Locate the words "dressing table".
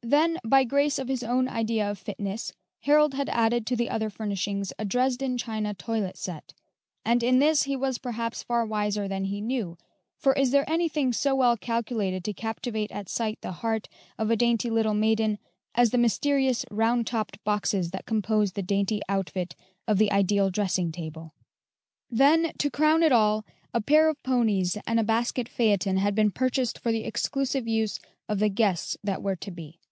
20.48-21.34